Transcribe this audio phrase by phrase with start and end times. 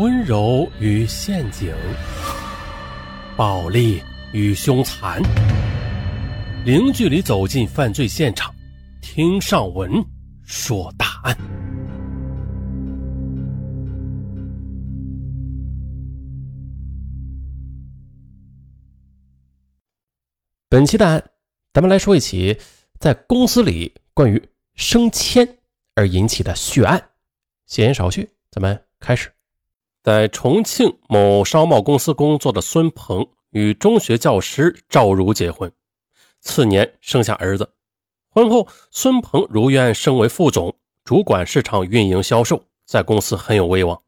[0.00, 1.74] 温柔与陷阱，
[3.36, 5.20] 暴力与凶残，
[6.64, 8.50] 零距离走进犯罪现场，
[9.02, 10.02] 听上文
[10.42, 11.36] 说大案。
[20.70, 21.22] 本期的案，
[21.74, 22.58] 咱们来说一起
[22.98, 24.42] 在公司里关于
[24.76, 25.46] 升迁
[25.94, 27.10] 而引起的血案。
[27.66, 29.30] 闲言少叙，咱们开始。
[30.02, 35.70] 在重庆某商贸公司工作的孙鹏与中学教师赵如结婚，
[36.40, 37.74] 次年生下儿子。
[38.30, 44.00] 婚后，孙鹏如愿升为副总，主管市场运营销售，在公司很有威望。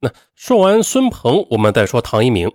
[0.00, 2.50] 那说完孙鹏，我们再说唐一鸣。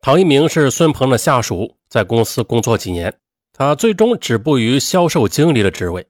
[0.00, 3.14] 唐一鸣是孙鹏的下属，在公司工作几年，
[3.52, 6.06] 他最终止步于销售经理的职位。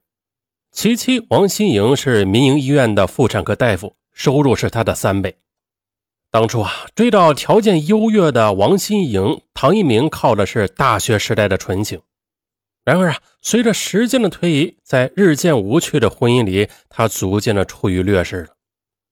[0.71, 5.37] 其妻王新颖是民营医院的妇产科大夫，收入是他的三倍。
[6.33, 12.01] 当初啊，追到条件优越的王新颖，唐一鸣靠的是大学时代的纯情。
[12.83, 18.47] 然而啊，随着时间的推移，在日渐无趣的婚姻里，他逐渐的处于劣势了。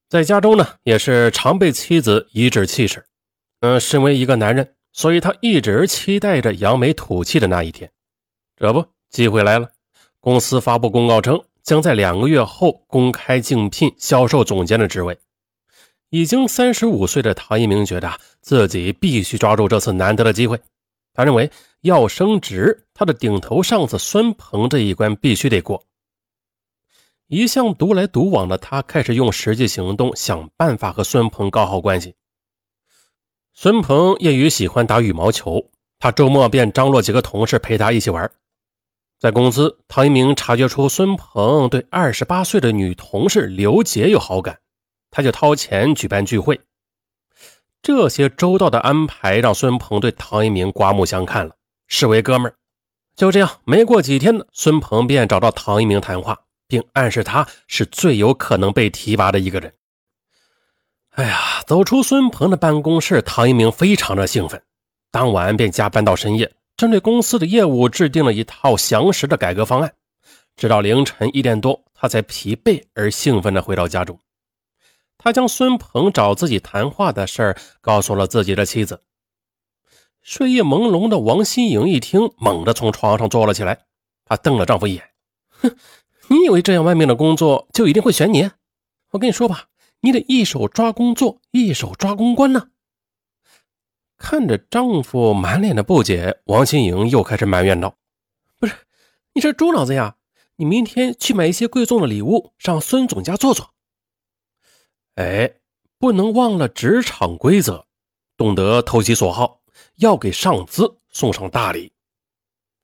[0.10, 3.06] 在家中呢，也是常被妻子颐指气使。
[3.60, 7.92] 嗯，身为一个男人，所以他一直期待着扬眉吐气的那一天。
[8.58, 9.70] 这不，机会来了，
[10.20, 15.16] 公司发布公告称，将在两个月后公开竞聘销售总监的职位。
[16.12, 20.60] 已经三十五岁的唐一鸣觉得自己必须抓住这次难得的机会。
[21.14, 21.50] 他认为
[21.82, 25.86] 要升职，他的顶头上司孙鹏这一关必须得过。
[27.28, 32.14] 一向独来独往的他，开始用实际行动想办法和孙鹏搞好关系。
[33.54, 35.66] 孙鹏业余喜欢打羽毛球，
[35.98, 38.30] 他周末便张罗几个同事陪他一起玩。
[39.18, 44.60] 在公司，唐一鸣察觉出孙鹏对二十八岁的女同事刘杰有好感。
[45.12, 46.60] 他就掏钱举办聚会，
[47.84, 51.56] 这些周到的安排让孙鹏对唐一鸣刮目相看了，
[51.88, 52.56] 视为哥们儿。
[53.16, 59.74] 就这样，没过几天呢，孙鹏便找到唐一鸣谈话，并暗示他是最有可能被提拔的一个人。
[61.12, 64.64] 哎呀，走出孙鹏的办公室，唐一鸣非常的兴奋，
[65.12, 69.94] 当晚便加班到深夜，针对公司的业务制定了一套详实的改革方案。
[70.56, 74.18] 直到凌晨一点多，他才疲惫而兴奋地回到家中。
[75.24, 79.04] 他将孙鹏找自己谈话的事儿告诉了自己的妻子。
[80.24, 83.86] 睡意朦胧的王新颖一听，猛地从床上坐了起来。
[84.26, 85.04] 她瞪了丈夫一眼
[85.62, 85.78] ：“哼，
[86.28, 88.50] 你以为这样外面的工作就一定会选你？
[89.12, 89.66] 我跟你说吧，
[90.00, 92.70] 你得一手抓工作，一手抓公关呢。”
[94.18, 97.96] 看着丈夫满脸的不解，王新颖又开始埋怨道
[98.60, 98.74] ：“不是，
[99.34, 100.16] 你这猪脑子呀！
[100.56, 103.70] 你明天去买一些贵重的礼物，上孙总家坐坐。”
[105.16, 105.52] 哎，
[106.00, 107.86] 不能忘了职场规则，
[108.38, 109.62] 懂得投其所好，
[109.98, 111.92] 要给上司送上大礼。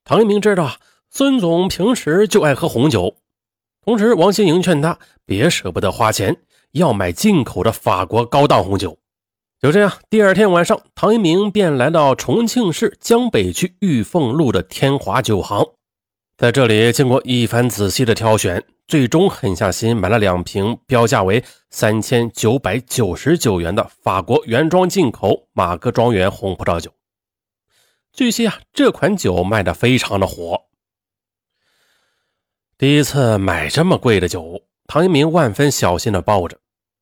[0.04, 0.78] 唐一鸣知道
[1.10, 3.18] 孙总平时就爱喝红酒，
[3.84, 6.38] 同时王新颖劝他别舍不得花钱，
[6.72, 8.98] 要买进口的法国高档红酒。
[9.60, 15.66] 就这样，第二天晚上，唐一鸣便来到重庆市江北区玉凤路的天华酒行，
[16.38, 18.64] 在这里经过一番仔细的挑选。
[18.88, 26.90] 最终狠下心买了两瓶标价为三千九百九十九元的法国原装进口马格庄园红葡萄酒。
[28.14, 30.64] 据悉啊，这款酒卖的非常的火。
[32.78, 36.58] 第一次买这么贵的酒，唐一鸣万分小心的抱着，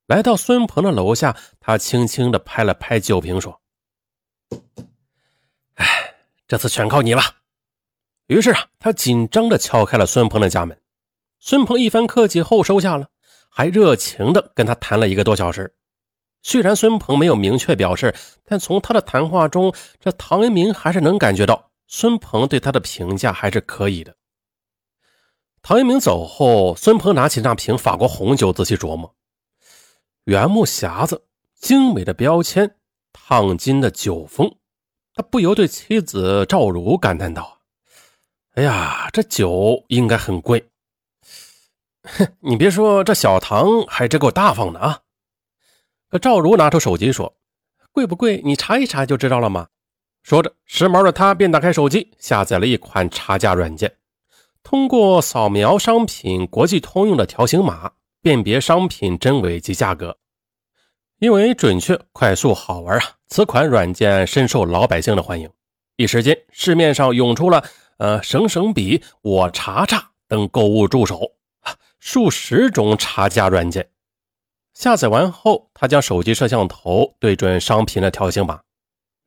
[0.08, 3.62] 来到孙鹏的楼下，他轻轻的拍了拍酒瓶，说
[5.76, 6.16] ：“哎，
[6.48, 7.22] 这次全靠你了。”
[8.26, 10.76] 于是啊，他紧张的敲开了孙鹏的家门。
[11.46, 13.08] 孙鹏一番客气后收下了，
[13.52, 15.76] 还热情的跟他谈了一个多小时。
[16.42, 24.16] 虽然孙鹏没有明确表示，但从他的谈话中，这唐一鸣还是能感觉到孙鹏对他的评价还是可以的。
[25.62, 29.14] 唐一鸣走后，孙鹏拿起那瓶法国红酒，仔细琢磨：
[30.24, 32.76] 原木匣子、精美的标签、
[33.14, 34.52] 烫金的酒封，
[35.14, 37.60] 他不由对妻子赵茹感叹道
[38.58, 40.68] ：“哎呀，这酒应该很贵。”
[42.06, 45.00] 哼， 你别说，这小唐还真够大方的啊！
[46.10, 47.36] 可赵如拿出手机说
[47.92, 48.42] ：“贵不贵？
[48.46, 49.68] 你查一查就知道了吗？”
[50.24, 53.96] 说着，时髦的他便打开手机，下载了一款查价软件，
[54.64, 57.92] 通过扫描商品国际通用的条形码，
[58.22, 60.18] 辨别商品真伪及价格。
[61.20, 65.50] 因为准确、快速、好玩啊，此款软件深受老百姓的欢迎。
[65.96, 67.64] 一时间，市面上涌出了
[67.98, 71.35] “呃省省笔”“我查查”等购物助手。
[72.06, 73.90] 数十种查价软件，
[74.76, 78.62] 下载完后，他将手机摄像头对准商品的条形码，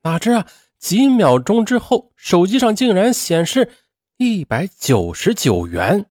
[0.04, 0.46] 哪知啊，
[0.78, 3.72] 几秒钟之后，手机上竟然显示
[4.16, 6.06] 一百九十九元。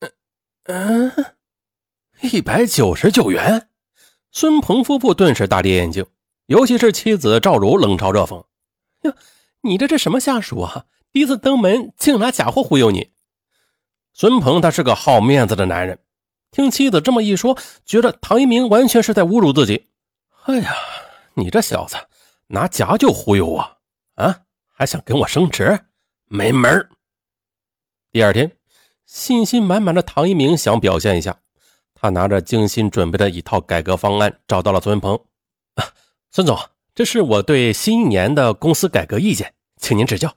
[0.00, 0.10] 嗯
[0.64, 1.26] 嗯，
[2.20, 3.70] 一百九十九元。
[4.30, 6.04] 孙鹏夫妇顿时大跌眼镜，
[6.44, 8.44] 尤其是妻子赵茹冷嘲热讽
[9.08, 9.14] ：“哟，
[9.62, 10.84] 你这是什么下属啊？
[11.12, 13.10] 第一次登门竟拿假货忽悠你！”
[14.12, 15.98] 孙鹏他是个好面子的男人，
[16.50, 19.88] 听妻子这么一说，觉得唐一鸣完全是在侮辱自己。
[20.44, 20.74] 哎呀，
[21.34, 21.96] 你这小子
[22.48, 23.76] 拿假酒忽悠我
[24.16, 24.40] 啊？
[24.66, 25.78] 还想跟我升职？
[26.24, 26.88] 没门
[28.10, 28.50] 第二天，
[29.06, 31.38] 信心满满的唐一鸣想表现一下。
[31.94, 35.20] 他拿着精心准备的一套改革方案，找到了孙鹏。
[36.30, 36.58] 孙总，
[36.94, 40.34] 这是我对新一年的公司改革意见，请您指教。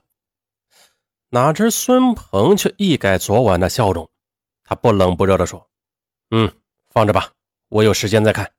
[1.30, 4.08] 哪知孙鹏却一改昨晚的笑容，
[4.62, 5.68] 他不冷不热地说
[6.36, 6.50] ：“嗯，
[6.88, 7.30] 放着吧，
[7.68, 8.50] 我有时间再看。”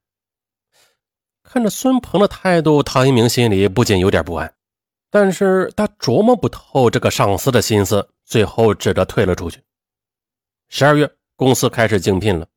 [1.44, 4.54] 看着孙鹏的态度，唐一鸣心里不仅有点不安，
[5.10, 9.62] 但是他琢磨不透这个上司的心思，最后只得退了出去。
[10.70, 12.48] 十二月，公司开始竞聘了。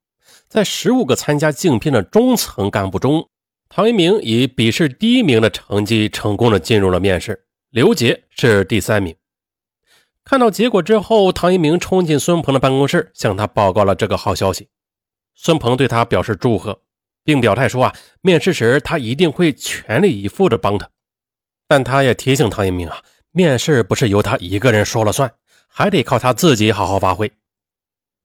[0.48, 3.28] 在十五个参加竞聘的中层干部中，
[3.68, 9.14] 唐一鸣以笔试第一名的成绩成功的进入了面试，刘杰是第三名。
[10.24, 14.68] 看到结果之后，唐一鸣冲进孙鹏的办公室，向他报告了这个好消息。
[15.40, 16.82] 孙鹏对他表示祝贺，
[17.22, 20.90] 并表态说：“啊，面试时他一定会全力以赴的帮他。”
[21.68, 23.00] 但他也提醒唐一鸣啊，
[23.30, 25.32] 面试不是由他一个人说了算，
[25.68, 27.30] 还得靠他自己好好发挥。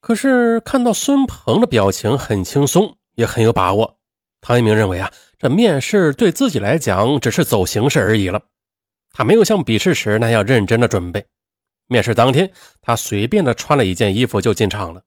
[0.02, 4.00] 可是看到孙鹏的表情很轻松，也很有把握，
[4.42, 8.42] 唐一鸣认为啊，这面试对自己来讲只是走形式而已了。
[9.12, 11.24] 他没有像笔试时那样认真的准备。
[11.86, 12.52] 面试当天，
[12.82, 15.04] 他随便的穿了一件衣服就进场了。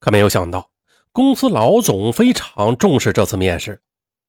[0.00, 0.70] 可没有想到，
[1.12, 3.80] 公司老总非常重视这次面试，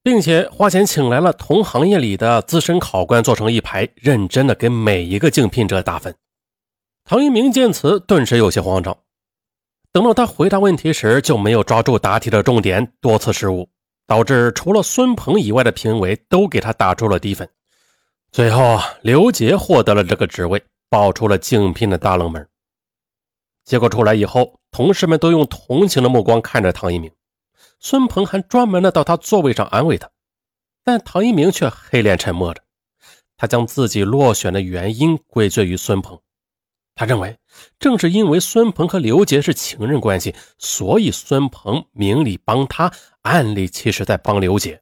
[0.01, 6.15] 并且花钱请来了同行业里的资深考官，坐成一排，认真的给每一个竞聘者打分。
[7.05, 8.97] 唐一鸣见此，顿时有些慌张。
[9.91, 13.69] 等到他回答问题时，就没有抓住答题的重点，多次失误，
[14.07, 17.47] 导致除了孙鹏以外的评委都给他打出了低分。
[18.31, 22.47] 最后，刘杰获得了这个职位，爆出了竞聘的大冷门。
[23.71, 27.09] 结果出来以后，同事们都用同情的目光看着唐一鸣，
[27.79, 30.11] 孙鹏还专门的到他座位上安慰他，
[30.83, 32.61] 但唐一鸣却黑脸沉默着。
[33.37, 36.19] 他将自己落选的原因归罪于孙鹏。
[36.95, 37.39] 他认为，
[37.79, 42.91] 正是因为孙鹏和刘杰是情人关系，所以孙鹏明里帮他，
[43.21, 44.81] 暗里其实在帮刘杰，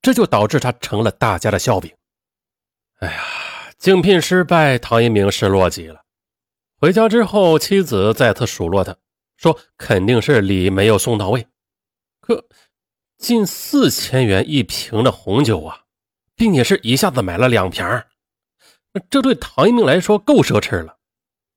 [0.00, 1.92] 这就导致他成了大家的笑柄。
[3.00, 3.20] 哎呀，
[3.78, 6.00] 竞聘失败，唐一鸣失落极了。
[6.82, 8.96] 回家之后，妻子再次数落他，
[9.36, 11.46] 说肯定是礼没有送到位。
[12.20, 12.44] 可
[13.16, 15.82] 近四千元一瓶的红酒啊，
[16.34, 17.86] 并且是一下子买了两瓶，
[19.08, 20.96] 这对唐一鸣来说够奢侈了。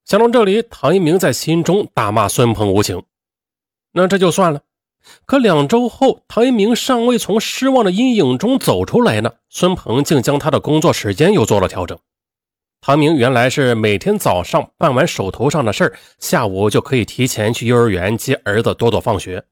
[0.06, 3.02] 想到这里，唐一鸣在心中大骂孙鹏无情。
[3.94, 4.62] 那这就算了。
[5.26, 11.98] 可两周后，唐一鸣尚未从失望的阴影中走出来呢，孙鹏竟将他的工作时间又做了调整。
[12.82, 19.44] 唐明原来是每天早上办完手头上的事儿，下午就可以提前去幼儿园接儿子多多放学。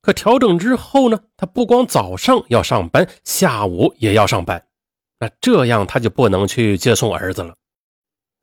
[0.00, 4.66] 可调整之后呢，他不光早上要上班，下午也要上班。
[5.18, 7.54] 那这样他就不能去接送儿子了。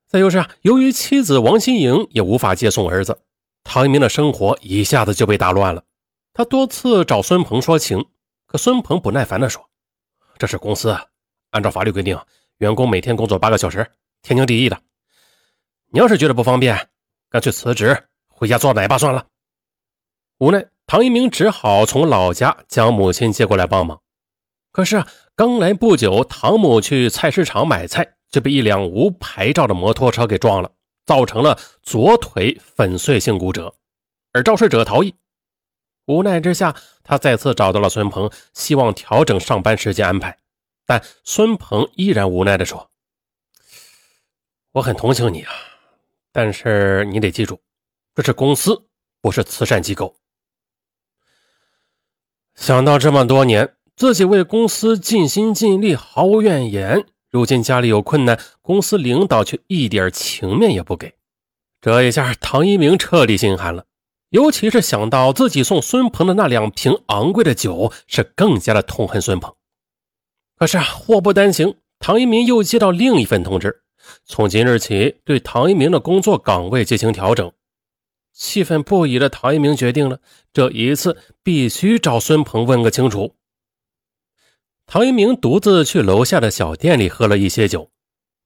[0.08, 3.20] 再就是啊，由于妻子王新颖也无法接送儿子，
[3.63, 5.84] 唐一鸣的生活一下子就被打乱了。
[6.34, 8.06] 他多次找孙鹏说情，
[8.48, 9.70] 可孙鹏不耐烦地说
[10.38, 10.98] ：“这是公司，
[11.51, 12.18] 按照法律规定，
[12.58, 13.86] 员工每天工作八个小时，
[14.22, 14.82] 天经地义的。
[15.92, 16.90] 你要是觉得不方便，
[17.30, 19.25] 干脆辞职回家做奶爸算了。”
[20.40, 24.01] 无奈，唐一鸣只好从老家将母亲接过来帮忙。
[24.72, 25.04] 可是，
[25.36, 28.16] 刚来不久，唐母去菜市场买菜。
[28.32, 30.72] 就被一辆无牌照的摩托车给撞了，
[31.06, 33.75] 造成了左腿粉碎性骨折，
[34.32, 35.13] 而肇事者逃逸。
[36.06, 36.74] 无奈之下，
[37.04, 40.38] 他再次找到了孙鹏，希望调整上班时间安排。
[40.86, 42.90] 但孙鹏依然无奈地说
[44.74, 45.51] ：“我很同情你啊，
[46.32, 47.60] 但是你得记住，
[48.16, 48.86] 这是公司，
[49.22, 50.16] 不是慈善机构。”
[52.56, 57.06] 想到这么多年，自己为公司尽心尽力，毫无怨言。
[57.30, 61.16] 如今家里有困难，公司领导却一点情面也不给，
[61.80, 63.86] 这一下唐一鸣彻底心寒了。
[64.30, 69.54] 尤其是想到自己送孙鹏的那两瓶昂贵的酒，是更加的痛恨孙鹏。
[70.58, 73.81] 可是啊，祸不单行，唐一鸣又接到另一份通知，
[74.25, 77.51] 从今日起对唐一鸣的工作岗位进行调整。
[78.34, 80.20] 气愤不已的唐一鸣决定了，
[80.53, 83.36] 这一次必须找孙鹏问个清楚。
[84.86, 87.91] 唐一鸣独自去楼下的小店里喝了一些酒，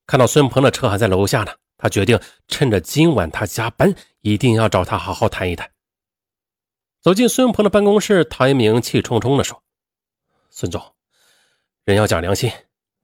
[0.08, 5.72] 看到孙鹏的车还在楼下呢，他决定趁着今晚他加班，一定要找他好好谈一谈。
[7.02, 9.62] 走进孙鹏的办公室，唐一鸣气冲冲地说
[10.50, 10.82] ：“孙总，
[11.84, 12.52] 人要讲良心，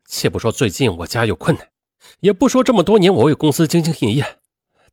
[0.06, 1.71] 且不说最近我家有困难，
[2.20, 4.40] 也不说这么多年我为公司兢兢业业。”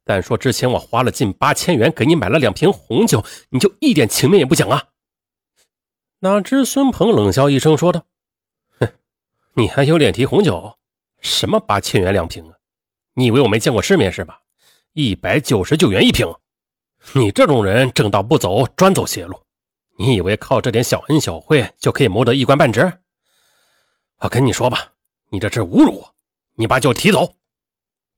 [0.04, 4.84] 但说之前我花了近八千元给你买了两瓶红酒，你就一点情面也不讲啊？
[6.20, 8.06] 哪知孙鹏冷笑一声说道
[8.80, 8.88] ：“哼，
[9.52, 10.78] 你还有脸提红酒？
[11.20, 12.56] 什么八千元两瓶啊？
[13.14, 14.40] 你以为我没见过世面是吧？
[14.94, 16.26] 一百九十九元一瓶，
[17.12, 19.38] 你这种人正道不走，专走邪路。
[19.98, 22.90] 你以为靠这点小恩小惠就可以谋得一官半职？
[24.20, 24.92] 我跟你说吧，
[25.28, 26.14] 你这是侮辱我！
[26.58, 27.36] 你把酒提走。”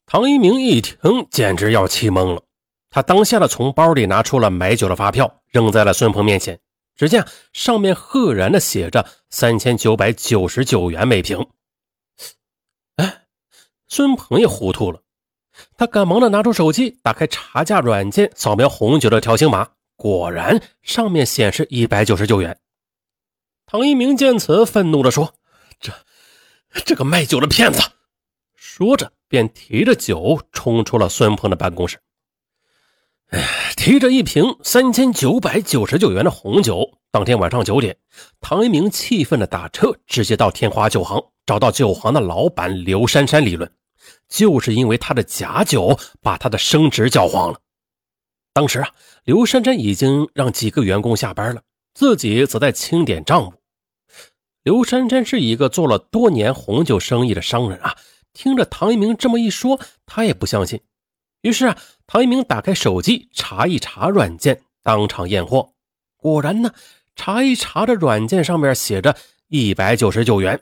[0.07, 2.43] 唐一鸣一听，简直要气懵了。
[2.91, 6.59] 他当下的从包里拿出了买酒的发票，扔在了孙鹏面前。
[6.97, 11.47] 只见上面赫然的写着三千九百九十九元每瓶。
[12.97, 13.23] 哎，
[13.89, 15.01] 孙鹏也糊涂了，
[15.79, 22.59] 他赶忙的拿出手机，打开查价软件，扫描红酒的条形码，果然上面显示一百九十九元。
[23.65, 25.33] 唐一鸣见此，愤怒的说
[25.81, 25.93] ：“这，
[26.85, 27.81] 这个卖酒的骗子！”
[28.73, 29.13] 说着。
[29.31, 32.01] 便提着酒冲出了孙鹏的办公室。
[33.29, 33.41] 哎，
[33.77, 36.99] 提着一瓶三千九百九十九元的红酒。
[37.13, 37.97] 当天晚上九点，
[38.41, 43.73] 唐一鸣气愤的打车，直接到天华酒行，找到酒行的老板刘珊珊理论。
[44.29, 47.61] 就是因为他的假酒，把他的升职搅黄了。
[48.53, 48.91] 当时啊，
[49.23, 51.63] 刘珊珊已经让几个员工下班了，
[51.95, 53.53] 自己则在清点账目。
[54.65, 57.97] 刘珊珊是一个做了多年红酒生意的商人啊。
[58.33, 60.81] 听着唐一鸣这么一说，他也不相信。
[61.43, 65.73] 于是啊，唐一鸣打开手机查一查软件，当场验货。
[66.17, 66.73] 果然呢，
[67.17, 69.17] 查一查的软件上面写着
[69.49, 70.61] 一百九十九元。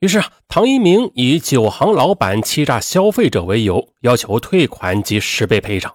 [0.00, 5.94] 于是啊，唐一鸣以酒行老板欺诈消费者为由，要求退款及十倍赔偿。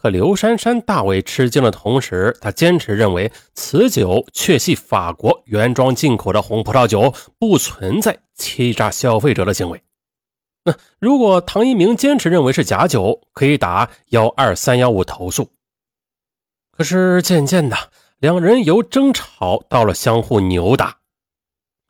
[0.00, 9.82] 可刘珊珊大为吃惊的同时，她坚持认为此酒确系法国原装进口的红葡萄酒，不存在欺诈消费者的行为。
[10.64, 15.50] 那如果唐一鸣坚持认为是假酒，可以打幺二三幺五投诉。
[16.70, 17.76] 可是渐渐的，
[18.18, 20.98] 两人由争吵到了相互扭打。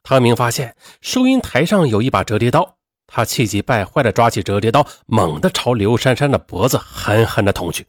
[0.03, 7.87] 唐明发现收银台上有一把折叠刀，他气急败坏地抓起折叠刀，猛地朝刘珊珊的脖子狠狠地捅去。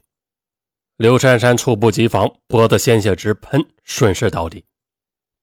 [0.99, 4.65] 刘珊珊猝不及防，脖子鲜血直喷，顺势倒地。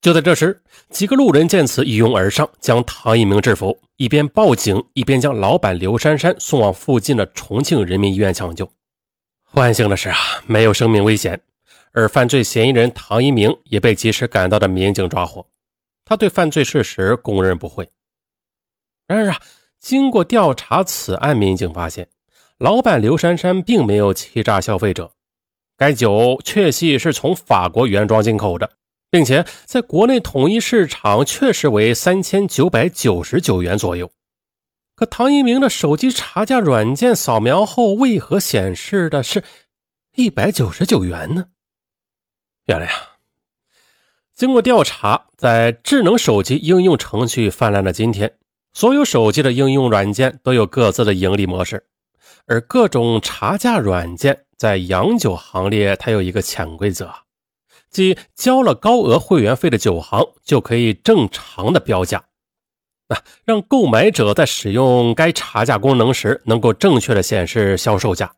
[0.02, 8.70] 就在这时，几个路人见此，一拥而上，将唐一鸣制服，一边报警，一边将老板刘珊珊送往附近的重庆人民医院抢救。
[9.52, 11.40] 万幸的是啊，没有生命危险，
[11.92, 15.48] 而犯罪嫌疑人唐一鸣也被及时赶到的民警抓获。
[16.04, 17.88] 他对犯罪事实供认不讳。
[19.06, 19.40] 然而啊，
[19.80, 22.06] 经过调查此案，民警发现，
[22.58, 25.12] 老板刘珊珊并没有欺诈消费者。
[25.76, 28.70] 该酒确系是从法国原装进口的，
[29.10, 34.10] 并且在国内统一市场确实为三千九百九十九元左右。
[34.94, 39.44] 可唐一鸣的手机查价软件扫描后，为何显示的是
[40.14, 41.48] 一百九十九元呢？
[42.64, 43.18] 原来啊，
[44.34, 48.38] 经过调查，在智能手机应用程序泛滥的今天，
[48.72, 51.84] 所有手机的应用软件都有各自的盈利模式，
[52.46, 54.45] 而各种查价软件。
[54.56, 57.12] 在洋酒行列，它有一个潜规则，
[57.90, 62.24] 即交了高额会员费的酒行就可以正常的标价，
[63.08, 68.34] 啊，让购买者在使用该查价功能时能够正确的显示销售价，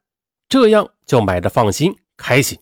[0.49, 2.59] 这样就买的放心开心。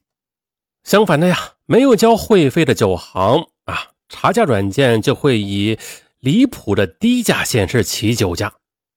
[0.84, 5.78] 相反的呀，没有交会费的酒行啊，查价软件就会以
[6.20, 8.52] 离谱的低价显示其酒价，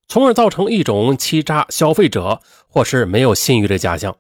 [0.08, 4.18] 从而造成一种欺诈消费者或是没有信誉的假象。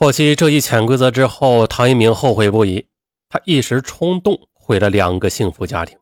[0.00, 2.86] 获悉这一潜规则之后，唐一鸣后悔不已。
[3.28, 5.98] 他一时冲动，毁了两个幸福家庭。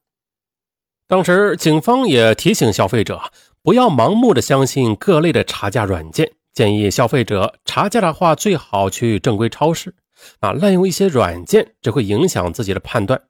[1.08, 3.18] 当时，警方也提醒消费者
[3.62, 9.94] 不要盲目的相信各类的查价软件，建议消费者查价的话最好去正规超市。
[10.40, 13.22] 啊，滥用一些软件只会影响自己的判断，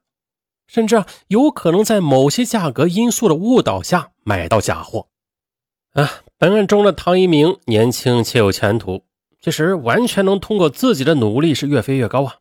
[0.66, 5.06] 甚至啊，有可能在某些价格因素的误导下买到假货。
[5.92, 9.05] 啊，本案中的唐一鸣年轻且有前途。
[9.46, 12.38] 其实完全能通过自己的努力是越飞越高啊，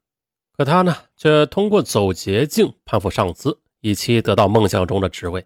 [0.57, 5.45] 可他呢却通过走捷径攀附上司，以期得到梦想中的职位，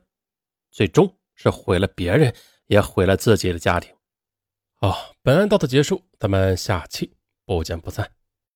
[0.71, 2.33] 最终是毁了别人，
[2.67, 3.93] 也毁了自己的家庭。
[4.75, 7.11] 好，本案到此结束，咱们下期
[7.45, 8.09] 不见不散。